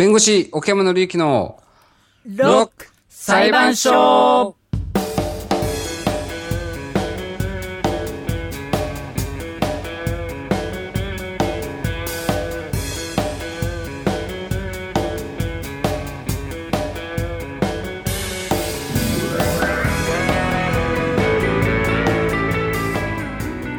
[0.00, 1.60] 弁護士、奥山紀之の
[2.24, 4.56] ロック裁判所。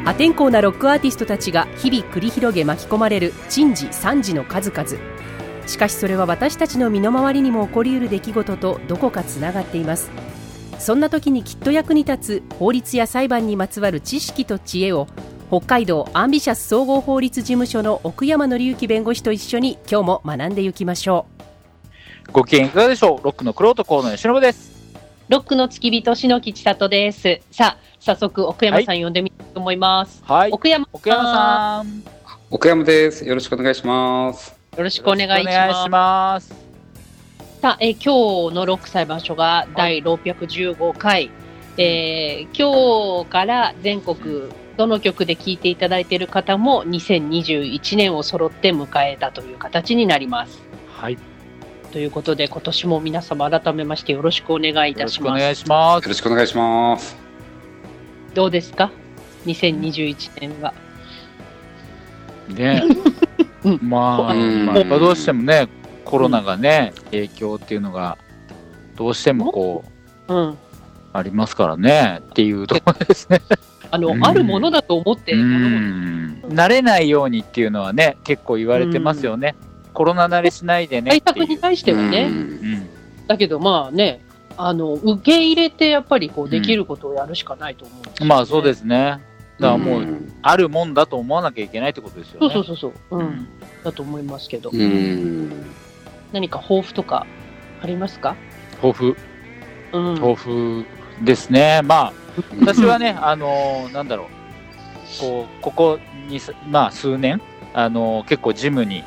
[0.04, 5.31] 破天荒なロックアーティストたちが日々繰り広げ巻き込まれる珍事惨事の数々。
[5.72, 10.10] しかしそれは私たちの身の回りにも起こりうる出来事とどこかつながっています。
[10.78, 15.06] そんな時にきっと役に立つ法律や裁判にまつわる知識と知恵を
[15.48, 21.24] 北海道アンビシャス総合法律事務所の奥山紀之弁護士と一緒に今日も学んでいきましょ
[22.28, 22.32] う。
[22.32, 23.24] ご機嫌いかがでしょう？
[23.24, 24.72] ロックのクロート河野由伸です。
[25.30, 27.40] ロックの付き人篠木千里です。
[27.50, 30.50] さあ早速奥山さん呼んでみたいと思います、はい。
[30.50, 32.02] 奥山奥山さん。
[32.50, 33.24] 奥山です。
[33.24, 34.61] よろしくお願いします。
[34.76, 36.48] よろしくお願いしますお願いします
[37.60, 41.30] さあ、えー今日のロック裁判所が第615回、
[41.76, 44.48] えー今日から全国
[44.78, 50.58] どの局で聞いていただいている方も2021年を揃って迎えたという形になります。
[50.96, 51.20] はいよ
[51.92, 55.06] ということで今年も皆様改めましてよろしくお願いいたします。
[55.06, 57.14] ろしくお願いしまよろしくお願いします。
[58.32, 58.90] どうですか
[59.44, 60.72] ?2021 年は。
[62.48, 62.82] すね
[63.64, 63.78] うん。
[63.82, 64.66] まあ、うん。
[64.66, 65.68] まあ、どうしてもね
[66.04, 68.18] コロナがね影響っていうのが
[68.96, 69.84] どうしてもこ
[70.28, 70.58] ううん。
[71.14, 73.40] ありますからねっていうところですね。
[73.90, 74.24] あの、うん。
[74.24, 79.54] あるものだと思って慣れないようにっていうのはね結構言われてますよね、
[79.92, 82.30] コロナ慣れしないでね対策に対してはうね、
[83.26, 84.24] だけどまあね、
[84.56, 88.28] あの、受け入れてやっぱりこうできることをやるしかないと思うんですよね。
[88.28, 89.20] まあそうですね
[89.62, 90.32] だからもう、ん。
[90.42, 93.26] あるもんだと思わなきゃいけないってことですよそうねそうそうそう、う、うん。
[93.26, 93.48] ん
[93.84, 95.64] だと思いますけど、うん。
[96.32, 97.26] 何か抱負とか
[97.80, 98.36] ありますか？
[98.76, 99.16] 抱負。
[99.92, 100.14] うん。
[100.16, 100.84] 抱負
[101.22, 101.80] ですね。
[101.84, 102.12] まあ
[102.60, 104.26] 私はね、あのーなんだろう、
[105.20, 105.98] こう、ここ
[106.28, 107.40] にす、まあ、数年、
[107.74, 109.04] あのー結構ジムに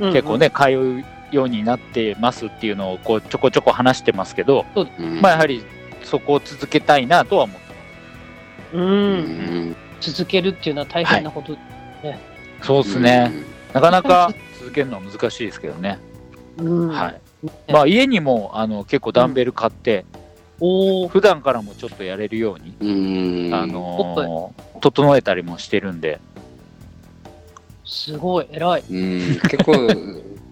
[0.00, 5.64] うん結構、ね、通うようになってますっていうのを、こう、ちょこちょこ話してますけど、うんまあ、やはり、
[6.04, 9.70] そこを続けたいなとは思ってう、うん。
[9.70, 9.76] ん。
[10.02, 11.56] 続けるっていうのは大変なこと。
[12.62, 13.32] そうですね、
[13.72, 15.98] なかなか続けるのは難しいですけどね。
[16.58, 16.88] うん。
[16.88, 17.12] はい。
[17.12, 20.04] ねまあ、家にも、あの、結構ダンベル買って、
[20.60, 23.54] おー普段からもちょっとやれるように、うん。
[23.54, 26.20] あのー整えたりもしてるんで、
[27.84, 28.84] すごい、偉い。
[28.90, 29.72] うん、結構、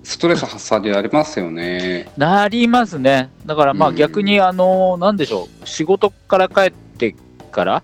[0.04, 2.08] ストレス発散にありますよね。
[2.16, 3.30] なりますね。
[3.44, 7.14] だからまあうん逆にあの、なんでしょう、仕事から帰って
[7.50, 7.82] から、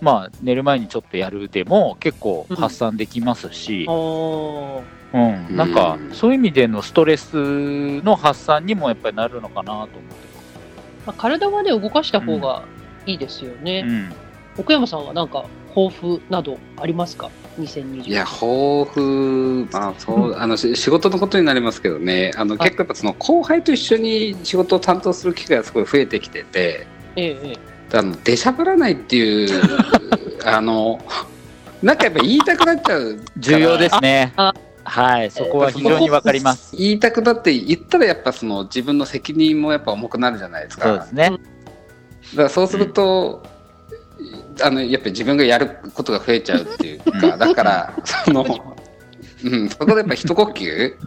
[0.00, 6.14] まあ寝る前にちょっとやるでも結構発散できますし、おーうん、なんかうん。
[6.14, 7.34] そういう意味でのストレス
[8.02, 9.96] の発散にもやっぱりなるのかなと思って。
[11.06, 12.64] まあ、体はね、動かした方が
[13.06, 13.84] いいですよね。
[13.86, 14.12] うん、
[14.58, 15.44] 奥山さんはなんか
[15.74, 18.08] 抱負などありますか ?2020。
[18.08, 22.70] いや、抱負、まあ、そう、あの、し仕事のことになりますけどね、あの、はい。
[22.70, 26.86] 結構やっぱその後輩と一緒に仕事を担当する機会がすごい増えてきてて、
[27.16, 27.69] ええええ。
[27.92, 29.62] あの、出しゃばらないっていう、
[30.44, 31.00] あの、
[31.82, 33.20] なんかやっぱ言いたくなっちゃう。
[33.36, 34.52] 重要ですねあ。
[34.84, 36.74] はい、そこは非常にわかります。
[36.76, 40.88] 言いたくなって言ったらやっぱその自分の責任もやっぱ重くなるじゃないですか。
[40.88, 41.30] そうですね。
[41.30, 41.36] だ
[42.36, 43.42] からそうすると、
[44.62, 48.44] あのやっぱり自分がやることが増えちゃうっていうか、だからその、
[49.44, 50.94] うん、そこでやっぱ一呼吸？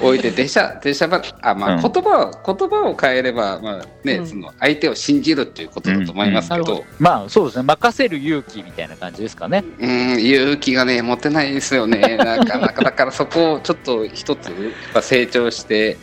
[0.00, 1.82] 置いて出しゃ出しゃばあまあ、うん。
[1.82, 4.26] 言葉を言葉を変えればまあね、うん。
[4.26, 6.78] その相手を信じるっていうことだと思いますけど、うん。
[6.78, 6.84] うん。
[6.98, 9.62] まあそうですね、任せる勇気みたいな感じですかね。
[9.78, 12.16] うん、勇気がね持てないですよね。
[12.16, 14.54] なかなかだからそこをちょっと一つやっ
[14.94, 15.98] ぱ成長して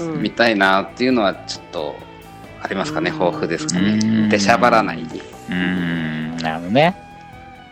[0.00, 0.22] うん。
[0.22, 1.96] みたいなっていうのはちょっと
[2.62, 3.18] ありますかね、うん。
[3.18, 3.98] 抱負ですかね。
[4.02, 4.28] うん。
[4.30, 4.98] 出しゃばらない。
[4.98, 6.96] うーん、なるほどね。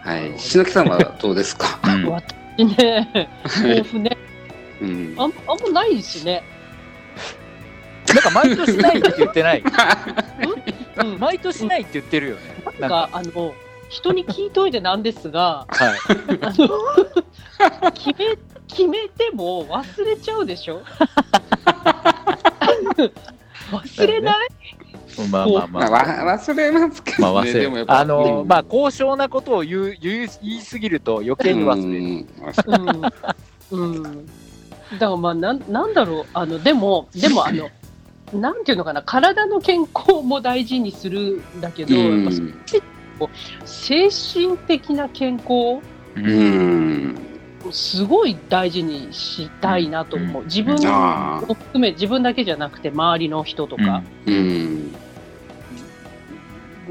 [0.05, 0.33] はい。
[0.37, 1.79] 篠木さんはどうですか？
[2.59, 4.17] ね、抱負ね、
[4.81, 5.15] うん。
[5.19, 6.43] あんあんまないですね。
[8.09, 9.63] なんか毎年ないって言ってない。
[10.99, 12.43] うん、毎年ないって言ってるよね。
[12.79, 13.55] なんか、あの、
[13.89, 15.99] 人に聞いといてなんですが、 はい。
[16.43, 18.37] あの、 決め、
[18.69, 20.83] 決めても忘れちゃうでしょ？
[23.73, 24.49] 忘れない、
[25.31, 26.21] まあまあままあ。
[26.21, 27.23] あ、わ忘れますけどね。
[27.23, 32.27] まあ忘れでもやっぱあの、うんまあ高尚なことを言う言う言いすぎると余計に忘れる。
[33.71, 33.95] うん。
[33.95, 34.27] うん。
[34.99, 36.27] だからまあ、なん、なんだろう。
[36.35, 37.71] あの、でも、でもあの、
[38.33, 43.29] なんていうのかな、体の健康も大事にするんだけど、うんやっぱ
[43.65, 45.81] 精神的な健康
[46.17, 47.17] うん。
[47.71, 50.45] すごい大事にしたいなと思う。
[50.45, 54.03] 自分あを含め、自分だけじゃなくて、周りの人とか、あ。
[54.27, 54.95] うん。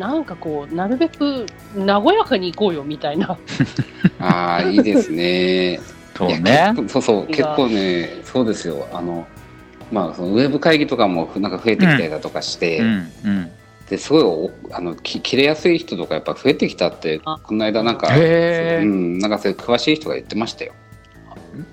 [0.02, 1.46] なんかこう、なるべく
[1.78, 3.38] 和やかに行こうよみたいな。
[4.20, 5.80] ああ、いいですね。
[6.18, 6.74] そうね。
[6.88, 8.88] そうそう、結構ね、そうですよ。
[8.92, 9.28] あの、
[9.92, 12.88] まあ、そのウェブ会議とかもなんか増えてきたりだとかして、うん
[13.26, 13.52] うん。
[13.92, 18.22] ですごいおあのき切れやすい人とかやっぱ増えてきたってあこの間なんか、う
[18.86, 20.72] ん、なんかそういう詳しい人が言ってましたよ。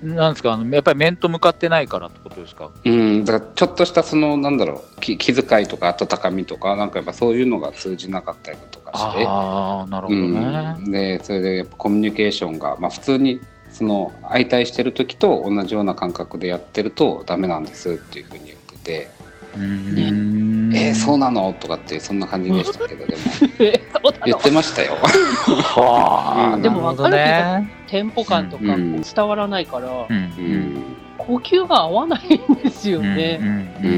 [0.03, 0.53] なんですか？
[0.53, 2.69] あの、やっぱり面と向かってないからってことですか？
[2.83, 10.75] うん、だからちょっとしたそのなんだろうき気遣いとか温かみとかなんかやっぱそういうのが通じなかったりだとかして、ああ、なるほどね。
[10.79, 13.41] うん、でそれでやっぱコミュニケーションが、まあ、普通に
[13.71, 19.11] その相対してる時と同じような感覚でやってるとダメなんですっていうふうに言ってて。
[19.55, 23.21] うーん「えー、そうなの?」とかってそんな感じでしたけどでも。
[24.25, 24.93] 言ってましたよ。
[24.95, 26.61] はあ、うん。
[26.61, 27.69] でもなるほどね。
[27.87, 29.01] テンポ感とかうん。
[29.01, 30.17] 伝わらないから、ううん。
[30.17, 30.83] ん
[31.17, 33.15] 呼吸が合わないんですようん。
[33.15, 33.39] ね。
[33.41, 33.47] うん。
[33.47, 33.93] うん。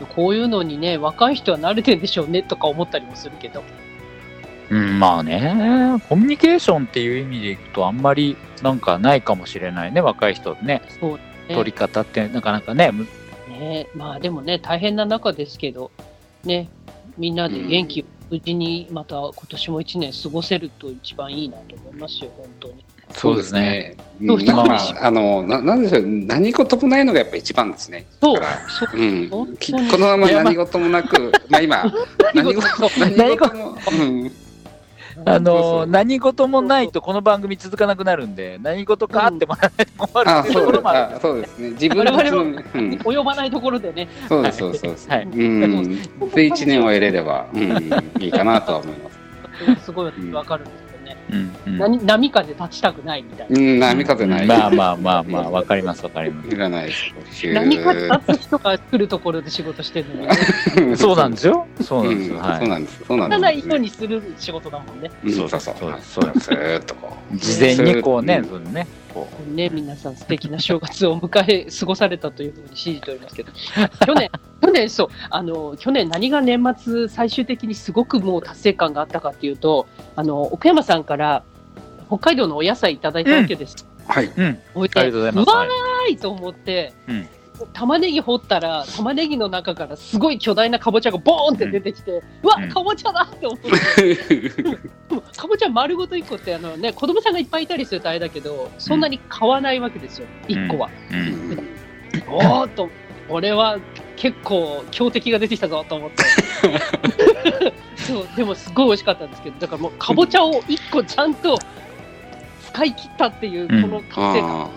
[0.00, 0.06] うん。
[0.14, 3.62] こういうのにね、若い人は慣れてんでしょうねとか思ったりもするけど。
[4.70, 4.78] うん。
[4.78, 10.82] うんまあね、コミュニケーションっていう意味でいくと、あんまりなんかないかもしれないね、若い人ね。
[11.00, 11.18] そう
[11.48, 11.54] ね。
[11.54, 13.06] 取り方ってなかなかね、む
[13.48, 15.90] ね、まあでもね、大変な中ですけど、
[16.44, 16.68] ね、
[17.16, 22.84] みんなで元気を無事にまた今年も一年過ごせると一番いいなと思いますよ、本当に。
[23.10, 23.96] そうですね。
[24.20, 28.06] どうしたまあまああのななんでしょう何事もないのがやっぱ一番ですね。
[28.20, 29.30] そうそう、うん。
[29.30, 29.46] こ
[29.98, 31.84] のまま何事もなく、まあ今
[32.34, 32.60] 何事
[33.16, 34.32] 何事も、うん、
[35.24, 41.16] あの何事もないとこの番組続かなくなるんで、何事かあってもらわないと困るあっていうとそうですころもある。
[41.16, 41.70] あそうですね。
[41.70, 45.08] 自分たちの、うん、及ばないところでね、そうですそうですそうです。
[45.10, 49.18] はいうん、で一年を得れれば、うん、いいかなとは思います。
[49.84, 50.87] すごいわかるんです。
[51.30, 53.58] うんうん何波風立ちたくないみたいな。
[53.58, 54.46] うん、波風ない。
[54.46, 57.52] まあまあまあまあ、 わかりますわかりまいらないです。
[57.52, 60.96] 波風立つ人が来るところで仕事してるのに、す。
[61.02, 61.66] そうなんですよ。
[61.80, 62.36] そうなんですよ。
[62.36, 63.04] うんはそうなんです。
[63.06, 63.68] そうなんです。
[63.68, 65.10] ようにする仕事だもんね。
[65.24, 65.74] うんそうそうそう。
[65.78, 67.36] そうですそうですずーっとこう。
[67.36, 67.38] い。
[67.38, 73.52] 事前にこうね、うんそのね、こね、皆さん素敵な正月を迎え、 過ごされたというふうに信じておりますけど、
[74.06, 74.30] 去年、
[74.62, 81.42] 去年、そう、あの、去年何が年末最終的にすごくもう達成感があったかっていうと、あの、奥山さんから
[82.06, 83.86] 北海道のお野菜いただいたわけです。
[84.06, 84.26] はい。
[84.26, 84.32] う。
[84.36, 84.58] うん。
[84.74, 85.48] 置いてありがとうございます。
[85.50, 85.64] わは
[86.08, 87.28] いーいと思って、うん
[87.72, 94.62] 玉ねぎ掘ったら、玉ねぎの中からすごい巨大なかぼちゃがボーンって出てきて、うわうん、かぼちゃだって思って、で
[95.10, 100.90] もかぼちゃ丸ごと1個ってあの、ね、子供さんがいっぱいいたりするとあれだけど、そんなに買わないわけですよ、1個は。
[101.10, 101.68] うん。
[102.28, 102.88] おーっと、
[103.28, 103.78] 俺は
[104.16, 106.24] 結構強敵が出てきたぞと思って。
[107.96, 111.58] そう、でもすごい美味しかったんですけど、だからもうかぼちゃを1個ちゃんと
[112.72, 114.70] 使い切ったっていう、この達成感。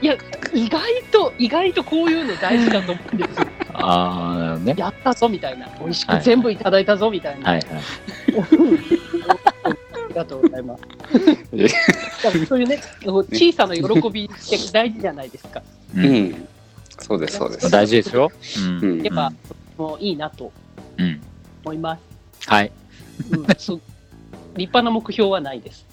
[0.00, 0.16] あいや、
[0.52, 3.46] 意外と、意外とこういうの大事だと思うんですよ。
[3.74, 4.74] ああ、なるほどね。
[4.76, 5.68] やったぞみたいな。
[5.80, 7.50] 美味しはいく全部いただいたぞみたいな。
[7.50, 7.82] はいはい。
[9.62, 10.84] ありがとうございます。
[12.46, 15.62] そういうね、小さな喜びって大事じゃないですか。
[15.94, 16.48] ーうん。
[16.98, 17.70] そうですそうです。
[17.70, 18.30] 大事ですよ。
[18.58, 18.86] う。
[18.86, 19.32] うんんやっぱ、
[19.76, 20.52] もういいなと
[20.98, 21.20] うん。
[21.64, 21.96] 思いま
[22.40, 22.50] す。
[22.50, 22.72] はい。
[23.30, 23.80] うん、そう
[24.56, 25.86] 立派な目標はないです。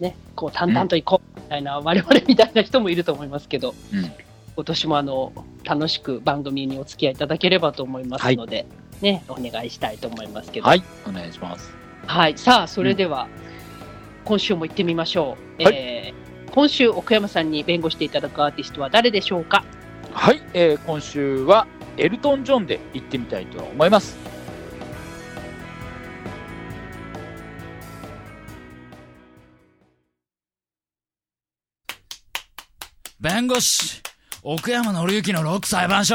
[0.00, 4.12] ね、こう淡々といこうみたいな、我々みたいな人もいると思いますけど、うん
[4.56, 5.32] 今年もあの
[5.62, 8.66] 楽しく番組にお付き合いいただければと思いますので、
[9.00, 10.82] ね、お願いしたいと思いますけど、はい。
[11.06, 11.72] お願いします。
[12.06, 13.28] はい、さあ、それでは、
[14.24, 15.62] 今週も行ってみましょう。
[15.62, 19.64] はいえー今週、奥山さんに弁護していただくアーティストは誰でしょうか？
[20.12, 20.42] はい。
[20.54, 24.16] えー今週はエルトン・ジョンで行ってみたいと思います。
[33.30, 34.00] 弁護士
[34.42, 36.14] 奥山紀之のロック裁判所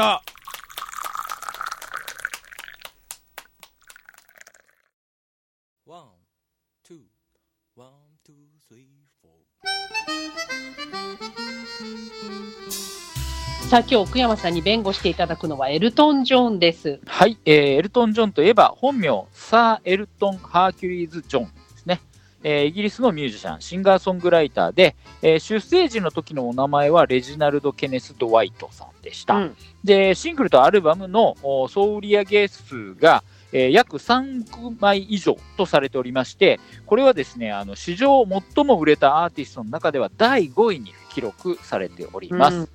[13.70, 16.98] さあ、今日奥山さんに弁護していただくのはエルトン・ジョンです。
[17.06, 21.63] はい、えーエルトン・ジョンといえば本名サー・エルトン・ハーキュリーズ・ジョン
[22.44, 29.56] えーイギリスのミュージシャンシンガーソングライターで、えー出生時の時のお名前はレジナルド・ケネス・ドワイトさんでした、うん。
[29.82, 38.24] でシングルとアルバムのお総売上数が、えー約3億枚以上とされておりましてこれはですねあの史上
[38.54, 42.68] 最も売れたアーティストの中では第5位に記録されております、うん。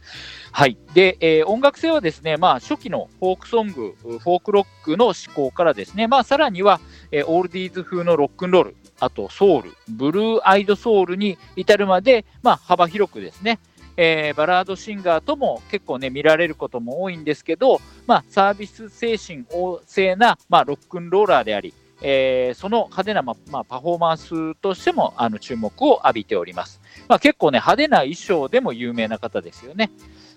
[0.52, 0.78] はい。
[0.94, 6.80] で、えー音楽性はですね、まあ、初期のフォークソング、フォークロックの思考からですね、まあ、さらには、
[7.12, 13.60] えーオールディーズ風のロックンロールあとソウル、ブルーアイドソウルに至るまで、まあ、幅広くですね、
[13.98, 26.80] えーバラードシンガーとも結構ね、見られることも多いんですけど、まあ、サービス精神旺盛な、まあ、ロックンローラーであり、えーその派手な、ままあ、パフォーマンスとしてもあの注目を浴びております。
[27.08, 29.92] まあ、結構ね、派手な衣装でも有名な方ですよね。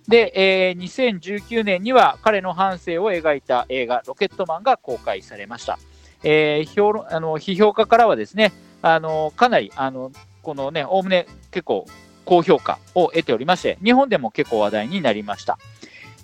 [0.09, 5.79] で、えー2019年には彼の半生を描いた映画、ロケットマンが公開されました。
[6.25, 8.53] えー評論あの批評家からはですね、
[8.83, 10.13] あのかなりあの
[10.43, 11.87] このね、おおむね結構
[12.25, 15.59] 高評価を得ておりまして、日本でも結構話題になりました。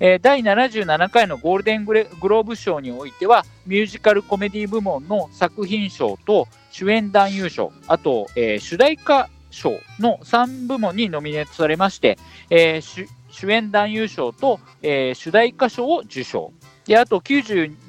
[0.01, 12.19] えー第77回のゴールデングローブ賞においては、ミュージカルコメディ部門の作品賞と主演男優賞、あと、えー主題歌賞の3部門にノミネートされまして、
[12.51, 16.53] えー主主演男優賞と、えー主題歌賞を受賞。
[16.87, 17.88] で、あと92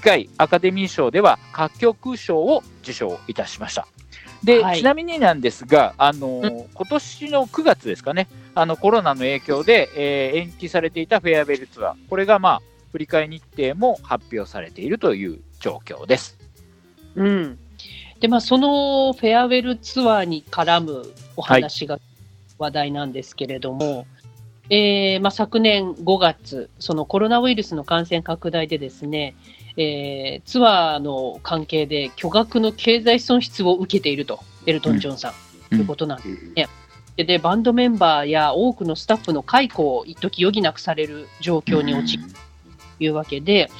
[0.00, 3.86] 回アカデミー賞では歌曲賞を受賞いたしました。
[4.44, 16.38] で、はいちなみになんですが、あのー今年の9月ですかね、あのコロナの影響で、えー延期されていたフェアウェルツアー、これがまあ、振り替え日程も発表されているという状況です。
[17.14, 17.58] うん。
[18.20, 21.02] で、まあ、そのフェアウェルツアーに絡む
[21.36, 21.98] お話が
[22.58, 24.06] 話題なんですけれども、
[24.70, 29.34] えーまあ、昨年5月、そのコロナウイルスの感染拡大でですね、
[29.78, 35.32] えーツアーの関係で巨額の経済損失を受けていると、エルトン・ジョンさん、
[35.70, 36.28] ということなんです。
[36.28, 42.34] うんでで、バンドメンバーや多くのスタッフの解雇を一時余儀なくされる状況に陥ったと
[43.00, 43.70] いうわけで、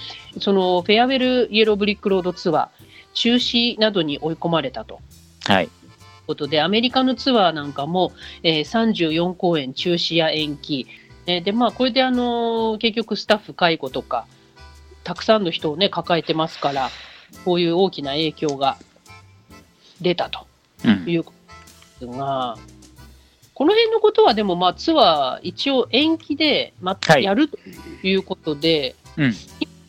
[0.40, 2.68] そのフェアウェルイエローブリックロードツアー、
[3.14, 5.00] 中止などに追い込まれたと。
[5.46, 5.68] はい。
[6.26, 8.12] ことで、アメリカのツアーなんかも、
[8.42, 10.88] えー34公演中止や延期。
[11.26, 14.26] えーで、まあ、これで、あのー結局スタッフ解雇とか、
[15.08, 16.90] たくさんの人をね、抱えてますから、
[17.46, 18.76] こういう大きな影響が
[20.02, 20.46] 出たと
[20.84, 21.32] うんいうこ
[21.98, 22.58] とですが、
[23.54, 27.58] この辺のことはでも、まあ、ツアー一応延期で、またはいやると
[28.02, 29.34] いうことで、うん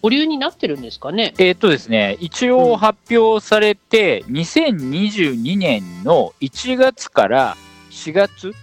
[0.01, 1.33] 保留になってるんですかね？
[1.38, 7.57] えーっとですね、一応発表されて、2022年の1月から
[7.91, 8.53] 4月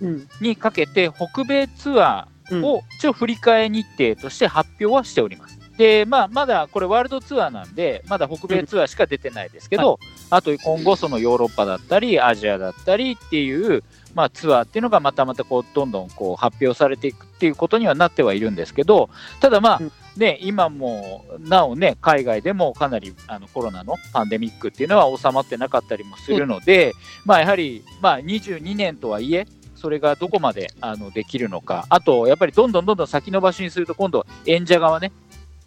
[0.00, 0.28] うん。
[0.40, 5.57] にかけて、北米ツアーを一応振り替え日程として発表はしております。
[5.78, 19.08] で、まあ、まだこれワールドツアーなんで、まだ北米ツアーしか出てないですけど、あと今後そのヨーロッパだったり、アジアだったりっていう、まあ、ツアーっていうのがまたまたこう、どんどんこう発表されていくっていうことにはなってはいるんですけど、
[19.38, 26.94] ただまあうん、ね、今もなおね、海外でもかなりあのコロナのパンデミックっていうのは収まってなかったりもするので、
[27.24, 35.12] まあやはり、まあ22年とはいえ、それがどこまであのできるのか、あとやっぱりどんどんどんどん先延ばしにすると、今度、演者側ね、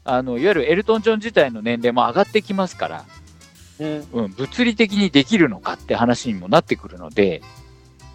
[0.03, 3.05] あのいわゆるエルトン・ジョン自体の年齢も上がってきますから、
[3.79, 4.07] うん。
[4.13, 7.41] うん、物理的にできるのかって話にもなってくるので、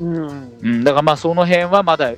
[0.00, 2.12] うんうん、だからまあその辺はまだ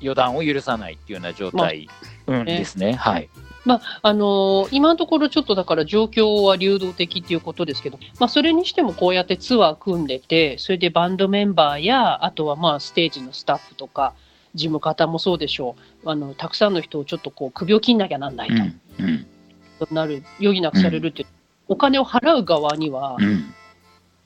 [0.00, 1.88] 予断を許さないっていうような状態、
[2.26, 2.92] うん、ねですね。
[2.92, 3.28] はい。
[3.64, 14.14] まああのー今のところちょっとだから状況は流動的っていうことですけど、まあ、それにしてもこうやってツアー組んでて、それでバンドメンバーや、あとはまあステージのスタッフとか、
[14.54, 18.54] 事務方もそうでしょう、あのたくさんの人をちょっとこう首を切んなきゃなんないと
[19.90, 21.28] なる、余儀なくされるっていう、
[21.68, 23.54] お金を払う側には、うん。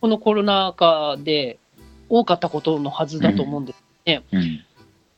[0.01, 1.59] このコロナ禍で
[2.09, 3.83] 多かったことのはずだと思うんです。
[4.33, 4.65] うん。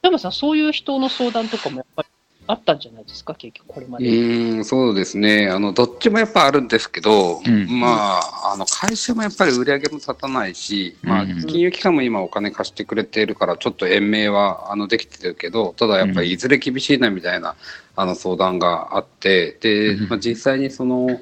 [0.03, 2.09] 山さん、そういう人の相談とかもやっぱり
[2.49, 4.09] あったんじゃないですか、結局これまうで。
[4.09, 5.49] ーん、そうですね。
[5.49, 7.81] あの、どっちもやっぱあるんですけど、うん。
[7.81, 17.57] まあ、あの、会社もやっぱり売り上げも立たないし、まあ、うん金融機関も今お金貸してくれているから、ちょっと延命は、あの、できてるけど、ただやっぱりいずれ厳しいなみたいな、
[17.97, 20.09] あの、相談があって、で、うん。
[20.09, 21.21] まあ、実際にその、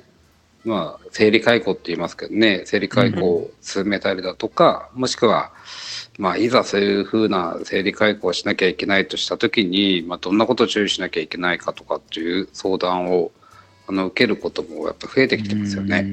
[0.64, 5.52] まあ、生理解雇って言いますけどね、生理解雇を進めたりだとか、もしくは、
[6.18, 13.32] まあ、いざそういうふうな生理解雇をしなきゃいけないとしたときに、まあ、どんなことを注意しなきゃいけないかとかっていう相談を
[13.88, 15.98] あの受けることもやっぱ増えてきてますよね。
[15.98, 16.06] うー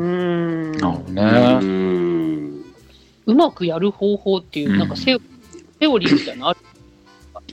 [0.00, 1.58] んなるほどうね。
[1.58, 2.64] ん
[3.26, 5.20] うまくやる方法っていう、うんなんかセオ
[5.78, 6.60] セオリーみたいなのある？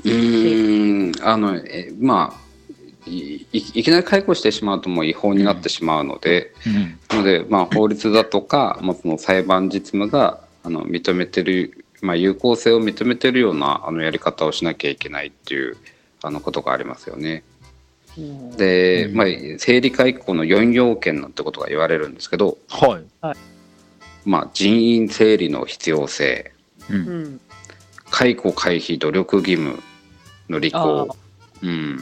[0.03, 15.77] うーんあのえまあいいいきなり解雇してしまうともう違法になってしまうので、うんなので、まあ、法律だとか、まあ、その裁判実務があの認めてる、まあ、有効性を認めてるようなあのやり方をしなきゃいけないっていう
[16.21, 17.43] あのことがありますよね。
[18.17, 18.51] うん。
[18.51, 19.15] で、うん。
[19.15, 23.37] まあ、生理解雇の4要件なんてことが言われるんですけど、はい。
[24.25, 26.51] まあ、人員整理の必要性。
[26.89, 26.95] う。
[26.95, 27.23] うん。
[27.35, 27.39] ん
[28.09, 29.81] 解雇回避努力義務
[30.49, 31.17] の履行、
[31.63, 31.97] うん、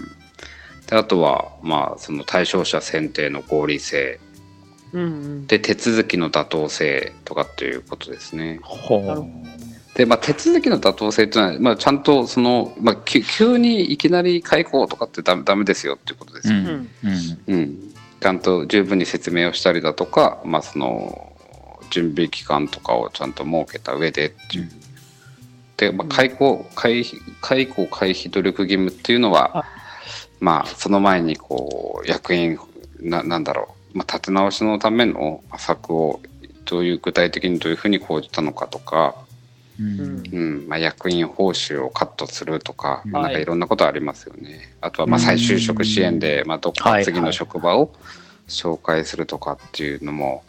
[0.87, 4.19] であとは、まあ、その対象者選定の合理性
[4.93, 5.47] うんうん。
[5.47, 8.59] で手続きの妥当性とかっていうことですね。
[8.61, 9.27] ほなるほ
[9.95, 16.65] で、まあ、手続きの妥当性っていうのは、まあ、ちゃんとその、まあ、急急にいきなり解雇とかってダメダメですよっていうことですよ、うん。
[16.65, 16.89] うん。
[17.47, 17.53] うん。
[17.53, 21.33] うんちゃんと十分に説明をしたりだとか、まあ、その
[21.89, 24.71] 準備期間とかをちゃんと設けた上でっていう。
[25.75, 29.65] で、まあ、解雇回避解雇回避努力義務っていうのは、あ。
[30.39, 32.57] まあ、その前にこう役員
[33.01, 36.21] ななんだろう、まあ、立て直しのための策を
[36.65, 39.15] どういう具体的にどういうふうに講じたのかとか、
[39.79, 40.23] うん。
[40.31, 43.41] うんまあ、役員報酬をカットするとか、まあ、なんかはい。
[43.43, 44.73] いろんなことありますよね。
[44.81, 47.93] あとはまあ再就職支援で、まあ、どっか次の職場を
[48.47, 50.43] 紹介するとかっていうのも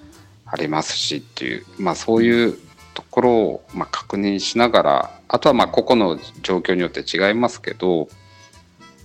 [0.46, 2.58] ありますしっていう、まあ、そういう
[2.94, 8.08] ところをまあ確認しながらあとはまあ個々の状況によって違いますけど、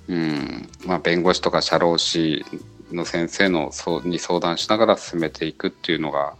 [0.07, 2.45] うんまあ、弁護士とか社労士
[2.91, 6.33] の先生のそうに相談しながら進めていくっていうのが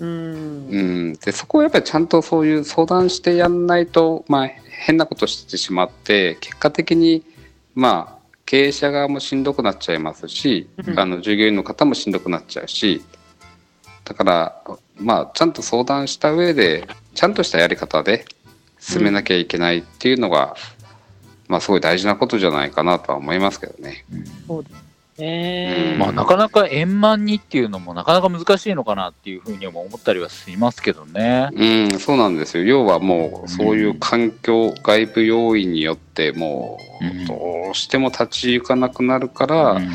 [0.00, 0.08] うん。
[0.08, 7.24] うん、でそこをやっぱりちゃんとそういう相談してやんないと、まあ、変なことしてしまって結果的に、
[7.74, 10.98] まあ、経営者側もしんどくなっちゃいますし、うん。
[10.98, 13.02] あの従業員の方もしんどくなっちゃうし
[14.04, 14.62] だから、
[14.96, 18.24] まあ、ちゃんと相談した上でちゃんとしたやり方で
[18.78, 20.54] 進めなきゃいけないっていうのが、
[21.48, 24.04] まあ、すごい大事なことじゃないかなとは思いますけどね。
[24.10, 24.64] ねえう
[25.24, 25.98] ん。
[25.98, 31.48] まあ、なかなか円満にっていうのもなかなか難しいのかなっていうふうにも思ったりはしますけどね。
[31.52, 32.64] うん、そうなんですよ。
[32.64, 37.22] 要はもう、そういう環境、外部要因によって、もうん。
[37.22, 39.90] う、どうしても立ち行かなくなるから、うん。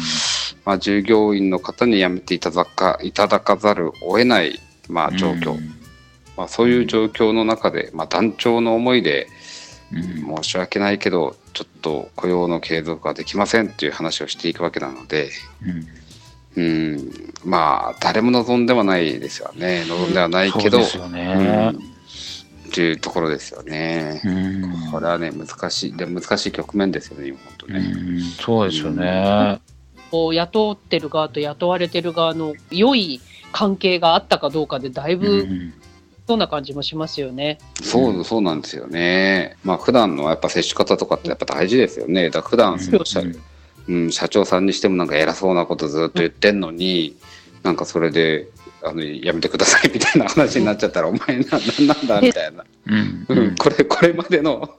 [0.65, 4.59] まあ、従業員の方に辞めていただかいただかざるを得ない、
[4.89, 5.75] まあ、状況、うん。
[6.37, 9.27] まあ、そういう状況の中で、まあ、団長の思いで、
[9.91, 10.35] うん。
[10.41, 15.29] 申し訳ないけど、ちょっと雇用の継続ができませんっていう話をしていくわけなので、
[15.63, 15.88] うん
[16.55, 16.62] う
[16.98, 19.86] ん、まあ、誰も望んではないですよね。
[19.88, 21.72] 望んではないけど、そうですよね。
[21.74, 21.91] うん
[22.72, 24.22] っていうところですよね。
[24.24, 27.79] うんこれはね、難しい、で難しい局面ですよね、今本当うね。
[27.79, 29.60] んそうですよね。
[30.10, 33.19] こう雇ってる側と雇われてる側の良い
[33.52, 35.73] 関係があったかどうかでだいうぶん
[36.32, 37.58] そんな感じもしますよね。
[37.84, 39.58] そう、そうなんですよね。
[39.65, 42.30] まあ、普段のやっぱ接し方とかってやっぱ大事ですよね。
[42.30, 43.22] だ普段その社、
[43.89, 47.17] うん、社長さんにしてもなんか偉そうなことずっと言ってんのに、
[47.63, 48.48] なんかそれで、
[48.82, 52.63] あの、やめてくださいみたいな話になっちゃったら、お前な、なんなんだみたいな。
[52.88, 54.70] うんうん、これ、これまでの、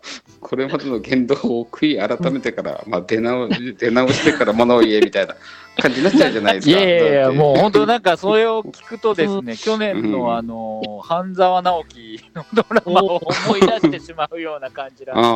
[0.41, 5.37] これまでの言動を悔い改めてから、まあ、出直出直してから物を言えみたいな
[5.77, 6.71] 感じになっちゃうじゃないですか。
[6.73, 15.33] いやいやいや、もう本当なんかそれを聞くとですね、去年うんのあの、半沢直樹のドラマを思い出してしまうような感じなんですああ、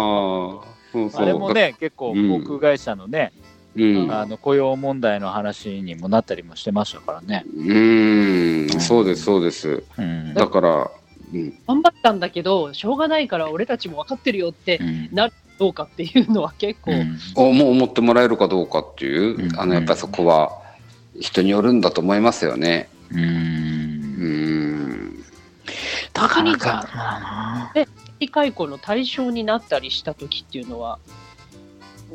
[0.93, 1.23] そうそう。
[1.23, 3.33] あれもね、結構航空会社のね、
[3.77, 7.45] うん、あの雇用問題の話にもなったりもしてましたからね。
[7.55, 9.85] うーん、そうです、そうです。
[9.99, 10.35] うん。
[10.35, 10.91] だから、
[11.33, 15.09] うん、頑張ったんだけど、しょうがないから俺たちも分かってるよってうん。
[15.13, 17.19] なるどうかっていうのは結構、うん。
[17.35, 19.59] おもう思ってもらえるかどうかっていう、うん。
[19.59, 20.51] あの、やっぱりそこは
[21.19, 22.89] 人によるんだと思いますよね。
[23.11, 23.19] うん。
[23.19, 23.27] うー
[25.13, 25.25] ん。
[26.15, 30.99] なかなか、まあな解雇の対象になったりした時っていうのは、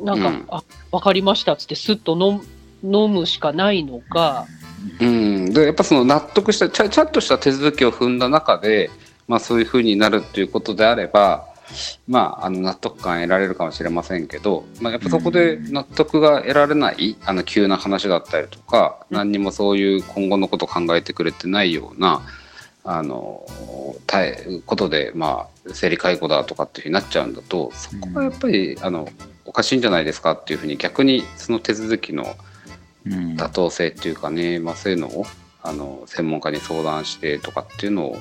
[0.02, 0.44] なんか、うん。
[0.48, 2.44] あ分かりましたっつって、すっと飲む
[2.84, 4.46] 飲むしかないのか、
[5.00, 8.90] うん、でやっぱその納得したちゃちゃんとした手続きを踏んだ中で、
[9.28, 11.46] まあ、そういうふうになるっていうことであれば、
[12.08, 19.16] まあ、あの納得感得られるかもしれませんけど、まあ、やっぱそこで納得が得られないあの急な話だったりとか、うん。
[19.16, 22.22] 何にもそういう今後のことを考えてくれてないような
[22.84, 23.46] あの
[24.06, 29.08] たえことで、まあ、生理解雇だとかっていうふうになっちゃうんだとそこはやっぱり、あの
[29.44, 32.36] おかしいんじゃないですかっていうふうに逆にその手続きの
[33.04, 33.36] うん。
[33.36, 35.26] 妥当性っていうかね、まあ、そういうのを
[35.62, 38.16] あの専門家に相談してとかっていうのを、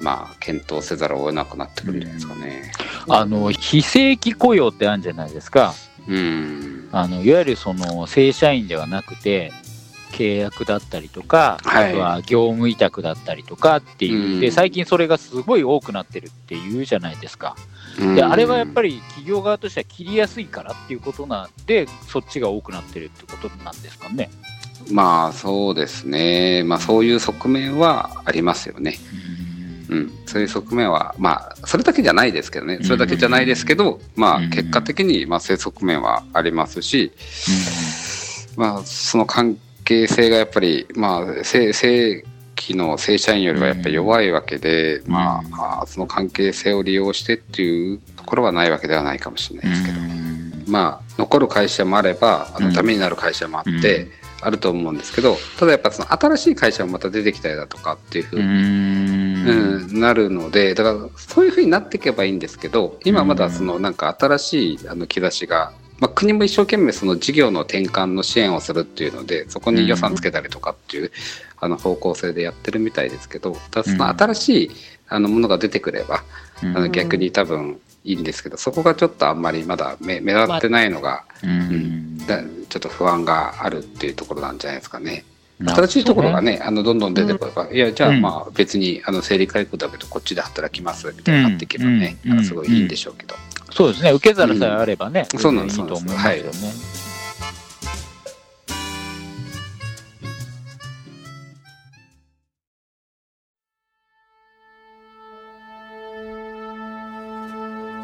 [0.00, 2.72] まあ、検討せざるを得なくなってくるんじゃないですかね。
[3.08, 5.74] あの非正規雇用ってあるんじゃないですか。
[6.06, 9.52] うん、あのいわゆるその正社員ではなくて
[10.12, 17.56] 契約だったりとか、はいあとは業務委託だったりとかっていう、うんで最近それがすごい多くなってるっていうじゃないですか。
[18.14, 24.30] であれはやっぱり企業側としては切りやすいからっていうことなんでそっちが多くなってるってことなんですかね。
[24.86, 28.98] りまあそうですね、まあ、そういう側面はありますよね。
[29.40, 29.47] うん、
[30.26, 34.50] そういう側面は、まあ、それだけじゃないですけどね、それだけじゃないですけど、まあ、うん。
[34.50, 37.12] 結果的に、まあ、そういう側面はありますし、
[38.56, 42.24] まあ、その関係性がやっぱり、まあ、正正
[42.56, 45.10] 規の正社員よりはやっぱり弱いわけで、ん。
[45.10, 49.98] まあその関係性を利用してっていうところはないわけではないかもしれないですけど、
[50.66, 52.64] まあ、残る会社もあれば、あうん。
[52.66, 54.08] のダメになる会社もあって、
[54.40, 71.12] あると思うんですけどただやっぱその新しい会社がまた出てきたりだとかっていうふうに、うん、なるのでだからそういうふうになっていけばいいんですけど今まだそのなんか新しいあの兆しが、まあ、国も一生懸命その事業の転換の支援をするっていうのでそこに予算つけたりとかっていう、
[71.60, 74.70] あの方向性でやってるみたいですけどただその新しい
[75.08, 76.22] あのものが出てくれば、
[76.62, 85.24] あの逆に多分いいんですけどそこがちょっとあんまりまだ目目立ってないのが、うんだちょっと不安があるっていうところなんじゃないですかね。
[85.60, 93.34] 新しいところがね、あのどんどん出てくれば、いや、じゃあ、まあ、別にあの生理回復だけど、こっちで働きますみたいになっていけばね、うんうんすごいいいんでしょうけど。
[93.70, 95.40] そうですね、受け皿さえあればね、うん。
[95.40, 97.08] そうなんですいいと思いますよね。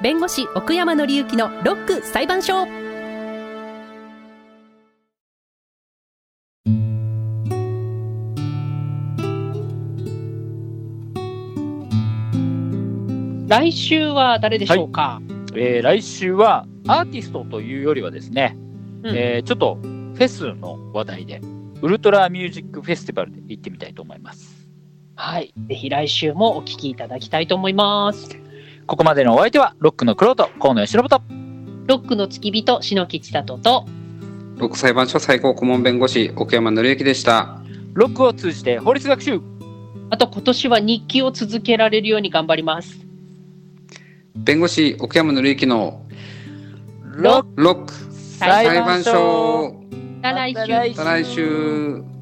[0.03, 2.84] 弁護士奥山紀之のロック裁判所
[13.55, 15.23] 来週は誰でしょうか、
[15.55, 18.57] えー来週はアーティストというよりはですね、
[19.05, 21.41] うんえーちょっとフェスの話題で、
[21.81, 24.69] ウルトラミュージックフェスティバルで行ってみたいと思います。
[25.15, 25.55] はい。
[25.69, 28.29] ぜひ来週もお聞きいただきたいと思います。
[28.89, 31.23] ここまでのお相手は、ロックのクロート、河野義信と、
[31.87, 33.87] ロックの付き人、篠木千里と、
[34.57, 37.61] 六裁判所最高顧問弁護士、奥山紀之でした。
[37.93, 39.41] ロックを通じて法律学習
[40.11, 43.04] あと今年は日記を続けられるように頑張ります。
[44.37, 46.03] 弁護士、奥山紀之の
[47.17, 49.81] ロック裁判所。
[50.23, 52.14] 来週来週。